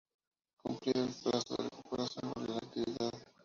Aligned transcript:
Cumplido 0.57 1.03
el 1.03 1.13
plazo 1.13 1.55
de 1.57 1.63
recuperación 1.69 2.31
volvió 2.33 2.53
a 2.53 2.55
la 2.61 2.67
actividad. 2.67 3.11